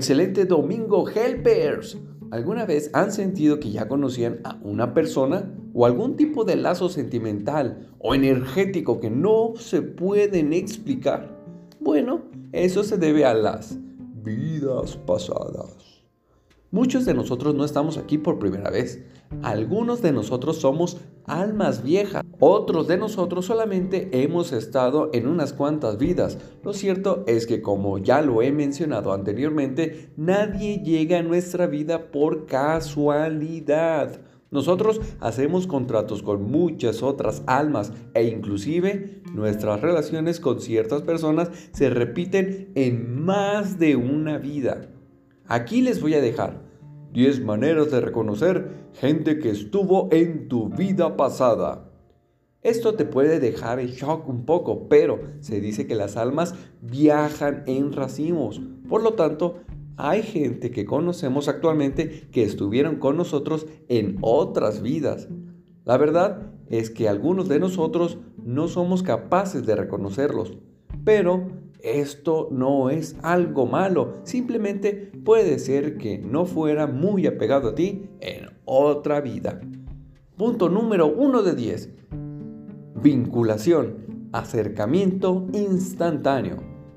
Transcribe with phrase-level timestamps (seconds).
[0.00, 1.98] Excelente domingo, helpers.
[2.30, 6.88] ¿Alguna vez han sentido que ya conocían a una persona o algún tipo de lazo
[6.88, 11.38] sentimental o energético que no se pueden explicar?
[11.80, 12.22] Bueno,
[12.52, 13.76] eso se debe a las
[14.24, 15.76] vidas pasadas.
[16.70, 19.04] Muchos de nosotros no estamos aquí por primera vez.
[19.42, 22.22] Algunos de nosotros somos almas viejas.
[22.40, 26.38] Otros de nosotros solamente hemos estado en unas cuantas vidas.
[26.62, 32.10] Lo cierto es que como ya lo he mencionado anteriormente, nadie llega a nuestra vida
[32.10, 34.20] por casualidad.
[34.50, 41.88] Nosotros hacemos contratos con muchas otras almas e inclusive nuestras relaciones con ciertas personas se
[41.88, 44.90] repiten en más de una vida.
[45.46, 46.69] Aquí les voy a dejar
[47.12, 51.90] 10 maneras de reconocer gente que estuvo en tu vida pasada.
[52.62, 57.64] Esto te puede dejar en shock un poco, pero se dice que las almas viajan
[57.66, 58.60] en racimos.
[58.88, 59.60] Por lo tanto,
[59.96, 65.28] hay gente que conocemos actualmente que estuvieron con nosotros en otras vidas.
[65.84, 70.56] La verdad es que algunos de nosotros no somos capaces de reconocerlos,
[71.04, 71.48] pero
[71.82, 78.10] esto no es algo malo, simplemente puede ser que no fuera muy apegado a ti
[78.20, 79.60] en otra vida.
[80.36, 81.90] Punto número 1 de 10.
[83.02, 86.56] Vinculación, acercamiento instantáneo.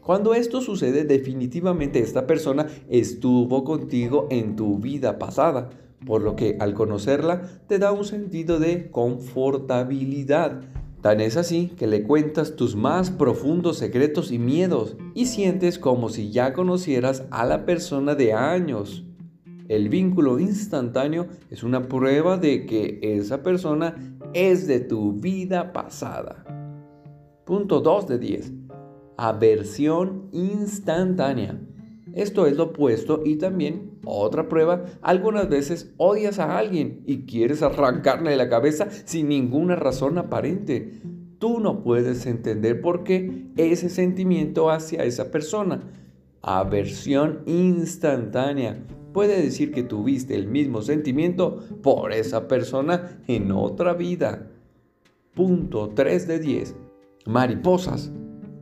[0.00, 5.70] Cuando esto sucede, definitivamente esta persona estuvo contigo en tu vida pasada,
[6.04, 10.60] por lo que al conocerla te da un sentido de confortabilidad
[11.04, 16.08] Tan es así que le cuentas tus más profundos secretos y miedos y sientes como
[16.08, 19.04] si ya conocieras a la persona de años.
[19.68, 26.42] El vínculo instantáneo es una prueba de que esa persona es de tu vida pasada.
[27.44, 28.52] Punto 2 de 10.
[29.18, 31.60] Aversión instantánea.
[32.14, 37.62] Esto es lo opuesto y también otra prueba, algunas veces odias a alguien y quieres
[37.62, 41.02] arrancarle la cabeza sin ninguna razón aparente.
[41.38, 45.82] Tú no puedes entender por qué ese sentimiento hacia esa persona.
[46.40, 48.84] Aversión instantánea.
[49.12, 54.50] Puede decir que tuviste el mismo sentimiento por esa persona en otra vida.
[55.34, 56.76] Punto 3 de 10.
[57.26, 58.10] Mariposas.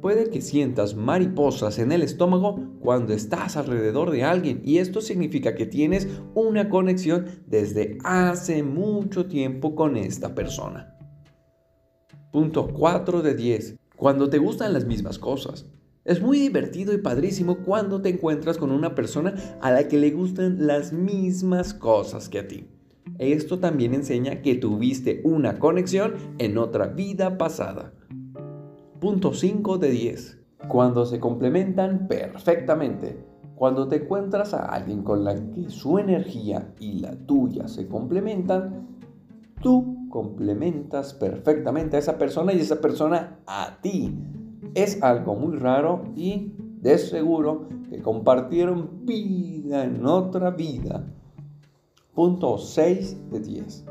[0.00, 5.56] Puede que sientas mariposas en el estómago cuando estás alrededor de alguien y esto significa
[5.56, 10.96] que tienes una conexión desde hace mucho tiempo con esta persona.
[12.30, 13.76] Punto 4 de 10.
[13.96, 15.66] Cuando te gustan las mismas cosas.
[16.04, 20.10] Es muy divertido y padrísimo cuando te encuentras con una persona a la que le
[20.12, 22.68] gustan las mismas cosas que a ti.
[23.18, 27.92] Esto también enseña que tuviste una conexión en otra vida pasada.
[29.00, 30.38] Punto 5 de 10.
[30.66, 33.24] Cuando se complementan perfectamente.
[33.54, 38.88] Cuando te encuentras a alguien con la que su energía y la tuya se complementan,
[39.62, 44.18] tú complementas perfectamente a esa persona y esa persona a ti.
[44.74, 51.06] Es algo muy raro y de seguro que compartieron vida en otra vida.
[52.14, 53.86] Punto 6 de 10.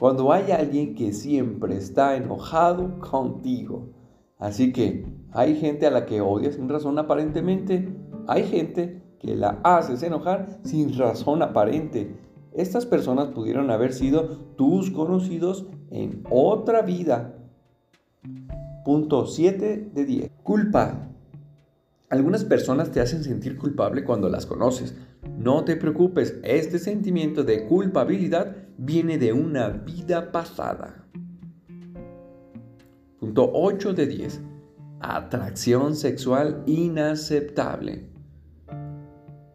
[0.00, 3.95] Cuando hay alguien que siempre está enojado contigo,
[4.38, 7.88] Así que hay gente a la que odias sin razón aparentemente.
[8.26, 12.16] Hay gente que la haces enojar sin razón aparente.
[12.52, 17.34] Estas personas pudieron haber sido tus conocidos en otra vida.
[18.84, 20.30] Punto 7 de 10.
[20.42, 21.10] Culpa.
[22.08, 24.94] Algunas personas te hacen sentir culpable cuando las conoces.
[25.38, 31.04] No te preocupes, este sentimiento de culpabilidad viene de una vida pasada.
[33.18, 34.42] Punto 8 de 10.
[35.00, 38.10] Atracción sexual inaceptable.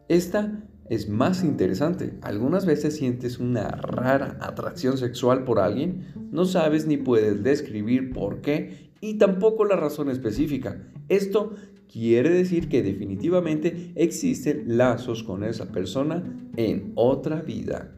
[0.08, 2.18] Esta es más interesante.
[2.22, 8.40] Algunas veces sientes una rara atracción sexual por alguien, no sabes ni puedes describir por
[8.40, 10.82] qué y tampoco la razón específica.
[11.08, 11.54] Esto
[11.86, 16.24] quiere decir que definitivamente existen lazos con esa persona
[16.56, 17.96] en otra vida.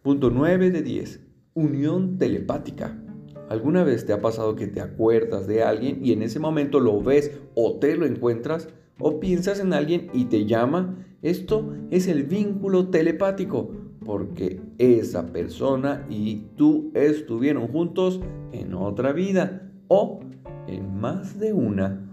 [0.00, 1.20] Punto 9 de 10.
[1.52, 3.02] Unión telepática.
[3.48, 7.00] ¿Alguna vez te ha pasado que te acuerdas de alguien y en ese momento lo
[7.00, 8.68] ves o te lo encuentras?
[8.98, 10.96] ¿O piensas en alguien y te llama?
[11.22, 13.70] Esto es el vínculo telepático,
[14.04, 18.20] porque esa persona y tú estuvieron juntos
[18.52, 20.20] en otra vida o
[20.66, 22.10] en más de una.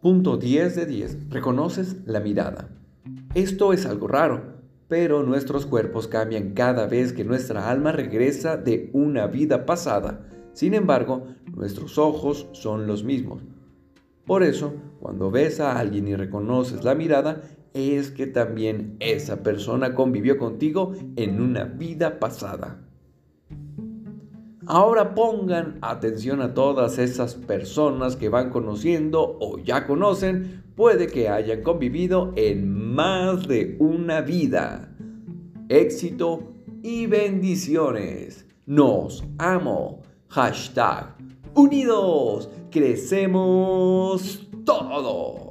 [0.00, 1.30] Punto 10 de 10.
[1.30, 2.68] Reconoces la mirada.
[3.34, 4.57] Esto es algo raro
[4.88, 10.26] pero nuestros cuerpos cambian cada vez que nuestra alma regresa de una vida pasada.
[10.54, 13.42] Sin embargo, nuestros ojos son los mismos.
[14.26, 17.42] Por eso, cuando ves a alguien y reconoces la mirada,
[17.74, 22.84] es que también esa persona convivió contigo en una vida pasada.
[24.66, 31.28] Ahora pongan atención a todas esas personas que van conociendo o ya conocen, puede que
[31.28, 34.96] hayan convivido en más de una vida.
[35.68, 36.54] Éxito
[36.84, 38.46] y bendiciones.
[38.64, 40.02] Nos amo.
[40.28, 41.16] Hashtag
[41.54, 42.48] unidos.
[42.70, 45.47] Crecemos todos.